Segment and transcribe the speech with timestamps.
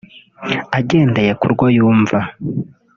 [0.77, 2.19] agendeye kurwo yumva